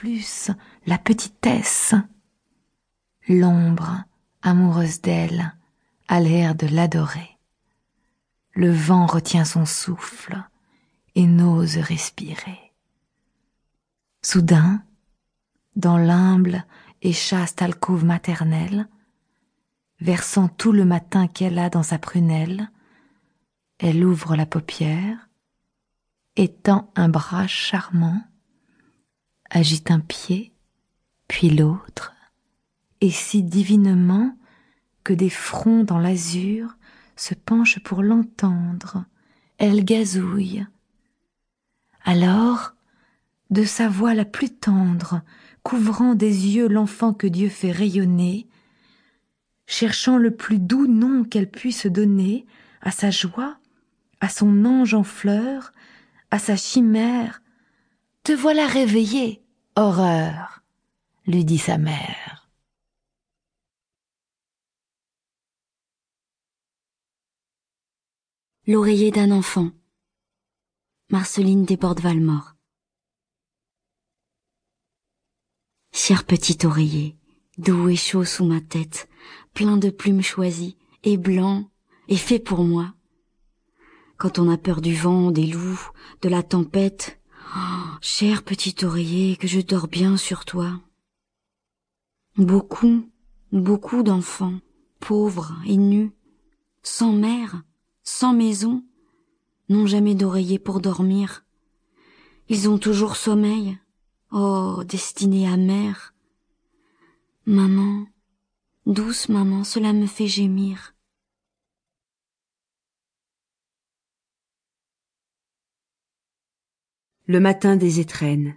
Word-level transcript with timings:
plus 0.00 0.52
la 0.86 0.96
petitesse. 0.96 1.92
L'ombre, 3.28 4.04
amoureuse 4.42 5.00
d'elle, 5.00 5.56
a 6.06 6.20
l'air 6.20 6.54
de 6.54 6.68
l'adorer. 6.68 7.36
Le 8.52 8.70
vent 8.70 9.06
retient 9.06 9.44
son 9.44 9.66
souffle 9.66 10.40
et 11.16 11.26
n'ose 11.26 11.78
respirer. 11.78 12.72
Soudain, 14.22 14.84
dans 15.74 15.98
l'humble 15.98 16.64
et 17.02 17.12
chaste 17.12 17.60
alcôve 17.60 18.04
maternelle, 18.04 18.88
versant 20.00 20.46
tout 20.46 20.70
le 20.70 20.84
matin 20.84 21.26
qu'elle 21.26 21.58
a 21.58 21.70
dans 21.70 21.82
sa 21.82 21.98
prunelle, 21.98 22.70
elle 23.80 24.04
ouvre 24.04 24.36
la 24.36 24.46
paupière, 24.46 25.28
étend 26.36 26.92
un 26.94 27.08
bras 27.08 27.48
charmant, 27.48 28.22
agite 29.50 29.90
un 29.90 30.00
pied, 30.00 30.52
puis 31.26 31.50
l'autre, 31.50 32.14
et 33.00 33.10
si 33.10 33.42
divinement 33.42 34.36
que 35.04 35.12
des 35.12 35.30
fronts 35.30 35.84
dans 35.84 35.98
l'azur 35.98 36.76
se 37.16 37.34
penchent 37.34 37.82
pour 37.82 38.02
l'entendre, 38.02 39.04
elle 39.58 39.84
gazouille. 39.84 40.66
Alors, 42.04 42.74
de 43.50 43.64
sa 43.64 43.88
voix 43.88 44.14
la 44.14 44.24
plus 44.24 44.50
tendre, 44.50 45.22
couvrant 45.62 46.14
des 46.14 46.48
yeux 46.48 46.68
l'enfant 46.68 47.12
que 47.12 47.26
Dieu 47.26 47.48
fait 47.48 47.72
rayonner, 47.72 48.46
cherchant 49.66 50.16
le 50.16 50.30
plus 50.30 50.58
doux 50.58 50.86
nom 50.86 51.24
qu'elle 51.24 51.50
puisse 51.50 51.86
donner 51.86 52.46
à 52.80 52.90
sa 52.90 53.10
joie, 53.10 53.58
à 54.20 54.28
son 54.28 54.64
ange 54.64 54.94
en 54.94 55.04
fleurs, 55.04 55.72
à 56.30 56.38
sa 56.38 56.56
chimère. 56.56 57.42
Te 58.28 58.34
voilà 58.34 58.66
réveillée, 58.66 59.42
horreur, 59.74 60.62
lui 61.26 61.46
dit 61.46 61.56
sa 61.56 61.78
mère. 61.78 62.50
L'oreiller 68.66 69.10
d'un 69.10 69.30
enfant. 69.30 69.70
Marceline 71.08 71.64
Desbordes-Valmore. 71.64 72.54
Cher 75.94 76.24
petit 76.24 76.66
oreiller, 76.66 77.16
doux 77.56 77.88
et 77.88 77.96
chaud 77.96 78.26
sous 78.26 78.44
ma 78.44 78.60
tête, 78.60 79.08
plein 79.54 79.78
de 79.78 79.88
plumes 79.88 80.20
choisies, 80.20 80.76
et 81.02 81.16
blanc, 81.16 81.70
et 82.08 82.18
fait 82.18 82.40
pour 82.40 82.62
moi. 82.62 82.92
Quand 84.18 84.38
on 84.38 84.50
a 84.50 84.58
peur 84.58 84.82
du 84.82 84.94
vent, 84.94 85.30
des 85.30 85.46
loups, 85.46 85.80
de 86.20 86.28
la 86.28 86.42
tempête, 86.42 87.18
cher 88.00 88.42
petit 88.42 88.84
oreiller, 88.84 89.36
que 89.36 89.46
je 89.46 89.60
dors 89.60 89.88
bien 89.88 90.16
sur 90.16 90.44
toi. 90.44 90.80
Beaucoup, 92.36 93.08
beaucoup 93.52 94.02
d'enfants, 94.02 94.60
pauvres 95.00 95.54
et 95.66 95.76
nus, 95.76 96.12
sans 96.82 97.12
mère, 97.12 97.62
sans 98.02 98.32
maison, 98.32 98.84
n'ont 99.68 99.86
jamais 99.86 100.14
d'oreiller 100.14 100.58
pour 100.58 100.80
dormir. 100.80 101.44
Ils 102.48 102.68
ont 102.68 102.78
toujours 102.78 103.16
sommeil, 103.16 103.78
Oh, 104.30 104.82
destinée 104.86 105.48
amère. 105.48 106.12
Maman, 107.46 108.06
douce 108.84 109.30
maman, 109.30 109.64
cela 109.64 109.94
me 109.94 110.06
fait 110.06 110.26
gémir. 110.26 110.94
Le 117.30 117.40
matin 117.40 117.76
des 117.76 118.00
étrennes. 118.00 118.56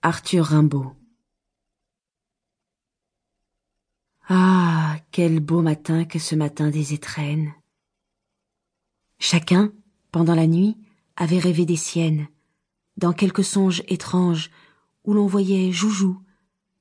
Arthur 0.00 0.44
Rimbaud. 0.44 0.92
Ah, 4.28 4.98
quel 5.10 5.40
beau 5.40 5.62
matin 5.62 6.04
que 6.04 6.20
ce 6.20 6.36
matin 6.36 6.70
des 6.70 6.94
étrennes. 6.94 7.52
Chacun, 9.18 9.72
pendant 10.12 10.36
la 10.36 10.46
nuit, 10.46 10.76
avait 11.16 11.40
rêvé 11.40 11.66
des 11.66 11.74
siennes 11.74 12.28
dans 12.98 13.12
quelque 13.12 13.42
songe 13.42 13.82
étrange 13.88 14.52
où 15.02 15.12
l'on 15.12 15.26
voyait 15.26 15.72
joujou, 15.72 16.22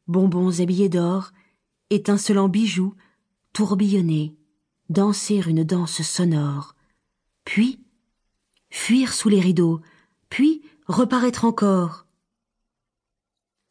bonbons 0.05 0.61
habillés 0.61 0.89
d'or, 0.89 1.31
étincelants 1.89 2.47
bijoux, 2.47 2.93
tourbillonner, 3.53 4.37
danser 4.89 5.41
une 5.47 5.63
danse 5.63 6.03
sonore, 6.03 6.75
puis 7.43 7.83
fuir 8.69 9.13
sous 9.13 9.29
les 9.29 9.41
rideaux, 9.41 9.81
puis 10.29 10.61
reparaître 10.87 11.45
encore. 11.45 12.05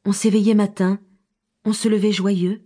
On 0.05 0.13
s'éveillait 0.13 0.55
matin, 0.55 0.99
on 1.65 1.73
se 1.73 1.89
levait 1.89 2.13
joyeux, 2.13 2.63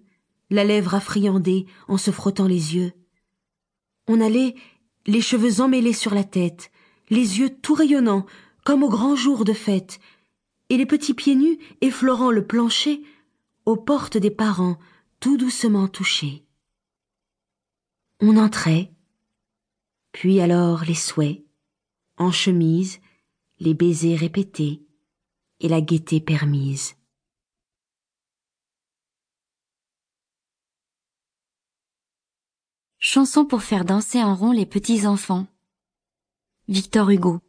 la 0.50 0.64
lèvre 0.64 0.94
affriandée 0.94 1.66
en 1.86 1.98
se 1.98 2.10
frottant 2.10 2.47
les 2.47 2.75
yeux. 2.75 2.92
On 4.06 4.20
allait, 4.20 4.54
les 5.06 5.20
cheveux 5.20 5.60
emmêlés 5.60 5.92
sur 5.92 6.14
la 6.14 6.25
tête, 6.25 6.70
les 7.10 7.38
yeux 7.38 7.50
tout 7.50 7.75
rayonnants, 7.75 8.26
comme 8.64 8.82
au 8.82 8.88
grand 8.88 9.16
jour 9.16 9.44
de 9.44 9.53
fête, 9.53 10.00
et 10.70 10.76
les 10.76 10.86
petits 10.86 11.15
pieds 11.15 11.36
nus 11.36 11.59
effleurant 11.80 12.30
le 12.30 12.47
plancher 12.47 13.03
aux 13.66 13.76
portes 13.76 14.16
des 14.16 14.30
parents 14.30 14.78
tout 15.20 15.36
doucement 15.36 15.88
touchés. 15.88 16.44
On 18.20 18.36
entrait, 18.36 18.92
puis 20.12 20.41
alors 20.41 20.84
les 20.84 20.94
souhaits, 20.94 21.44
en 22.16 22.32
chemise, 22.32 23.00
les 23.60 23.74
baisers 23.74 24.19
répétés 24.19 24.86
et 25.60 25.69
la 25.69 25.80
gaieté 25.80 26.20
permise. 26.20 26.94
Chanson 32.98 33.44
pour 33.44 33.62
faire 33.62 33.84
danser 33.84 34.22
en 34.22 34.34
rond 34.34 34.52
les 34.52 34.66
petits 34.66 35.06
enfants. 35.06 35.47
Victor 36.68 37.10
Hugo. 37.10 37.41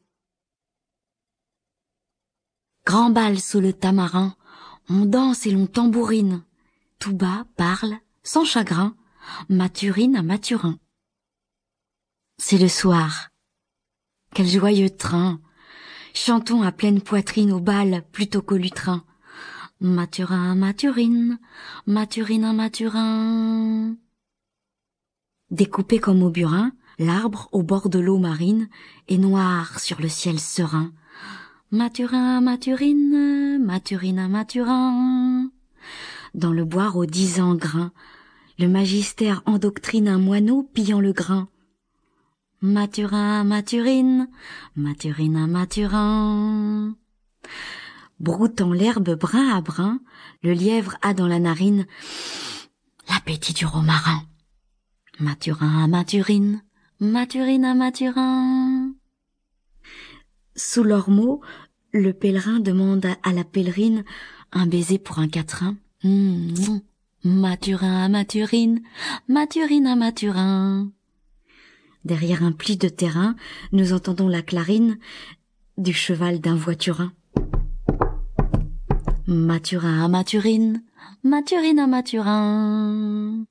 Grand 2.85 3.09
bal 3.09 3.39
sous 3.39 3.59
le 3.59 3.73
tamarin, 3.73 4.35
on 4.89 5.05
danse 5.05 5.45
et 5.45 5.51
l'on 5.51 5.67
tambourine. 5.67 6.43
Tout 6.97 7.13
bas 7.13 7.45
parle, 7.55 7.97
sans 8.23 8.45
chagrin, 8.45 8.95
Mathurine 9.49 10.15
à 10.15 10.23
Mathurin. 10.23 10.79
C'est 12.37 12.57
le 12.57 12.67
soir. 12.67 13.29
Quel 14.33 14.47
joyeux 14.47 14.89
train. 14.89 15.41
Chantons 16.21 16.63
à 16.63 16.73
pleine 16.73 16.99
poitrine 16.99 17.53
au 17.53 17.61
bal 17.61 18.03
plutôt 18.11 18.41
qu'au 18.41 18.57
lutrin. 18.57 19.05
Mathurin, 19.79 20.53
Mathurine, 20.53 21.39
à 21.87 22.51
Mathurin. 22.51 23.95
Découpé 25.49 25.99
comme 25.99 26.21
au 26.21 26.29
burin, 26.29 26.73
l'arbre 26.99 27.47
au 27.53 27.63
bord 27.63 27.87
de 27.87 27.99
l'eau 27.99 28.17
marine 28.17 28.67
est 29.07 29.17
noir 29.17 29.79
sur 29.79 30.01
le 30.01 30.09
ciel 30.09 30.41
serein. 30.41 30.91
Mathurin, 31.71 32.41
Mathurine, 32.41 33.57
Mathurine, 33.63 34.27
Mathurin. 34.27 35.49
Dans 36.33 36.51
le 36.51 36.65
bois 36.65 36.97
aux 36.97 37.05
dix 37.05 37.39
ans 37.39 37.57
le 38.57 38.67
magistère 38.67 39.41
endoctrine 39.45 40.09
un 40.09 40.19
moineau 40.19 40.63
pillant 40.63 40.99
le 40.99 41.13
grain. 41.13 41.47
Mathurin, 42.61 43.45
Mathurine, 43.45 44.27
Mathurine, 44.75 45.47
Mathurin. 45.47 46.95
Broutant 48.19 48.73
l'herbe 48.73 49.15
brin 49.15 49.55
à 49.55 49.61
brin, 49.61 50.01
le 50.43 50.51
lièvre 50.51 50.97
a 51.01 51.13
dans 51.13 51.27
la 51.27 51.39
narine 51.39 51.87
l'appétit 53.07 53.53
du 53.53 53.65
romarin. 53.65 54.23
Mathurin 55.19 55.85
à 55.85 55.87
Mathurine, 55.87 56.61
Mathurine 56.99 57.63
à 57.63 57.75
Mathurin. 57.75 58.93
Sous 60.57 60.83
leurs 60.83 61.09
mots, 61.09 61.39
le 61.93 62.11
pèlerin 62.11 62.59
demande 62.59 63.05
à 63.23 63.31
la 63.31 63.45
pèlerine 63.45 64.03
un 64.51 64.67
baiser 64.67 64.99
pour 64.99 65.19
un 65.19 65.29
quatrain. 65.29 65.77
Mmh, 66.03 66.79
Mathurin 67.23 68.03
à 68.03 68.09
Mathurine, 68.09 68.81
Mathurine 69.29 69.87
à 69.87 69.95
Mathurin. 69.95 70.91
Derrière 72.05 72.43
un 72.43 72.51
pli 72.51 72.77
de 72.77 72.89
terrain, 72.89 73.35
nous 73.71 73.93
entendons 73.93 74.27
la 74.27 74.41
clarine 74.41 74.97
du 75.77 75.93
cheval 75.93 76.39
d'un 76.39 76.55
voiturin. 76.55 77.13
Mathurin 79.27 80.03
à 80.03 80.07
Mathurine, 80.07 80.83
Mathurine 81.23 81.79
à 81.79 81.87
Mathurin. 81.87 83.45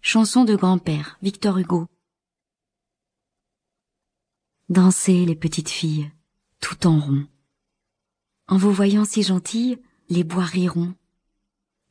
Chanson 0.00 0.44
de 0.44 0.54
grand-père, 0.54 1.18
Victor 1.22 1.58
Hugo. 1.58 1.86
Dansez 4.68 5.26
les 5.26 5.34
petites 5.34 5.70
filles, 5.70 6.10
tout 6.60 6.86
en 6.86 6.98
rond. 7.00 7.26
En 8.46 8.56
vous 8.56 8.72
voyant 8.72 9.04
si 9.04 9.22
gentilles, 9.22 9.78
les 10.08 10.24
bois 10.24 10.44
riront. 10.44 10.94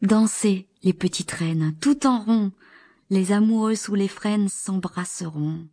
Dansez 0.01 0.67
les 0.83 0.93
petites 0.93 1.31
reines, 1.31 1.75
tout 1.81 2.05
en 2.05 2.19
rond, 2.19 2.51
les 3.09 3.31
amoureux 3.31 3.75
sous 3.75 3.95
les 3.95 4.07
frênes 4.07 4.47
s'embrasseront. 4.47 5.67